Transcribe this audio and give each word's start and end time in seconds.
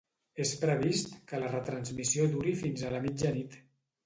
És 0.45 0.53
previst 0.61 1.11
que 1.33 1.41
la 1.43 1.51
retransmissió 1.51 2.27
duri 2.33 2.55
fins 2.63 2.89
a 2.89 2.91
la 2.97 3.03
mitjanit. 3.05 3.61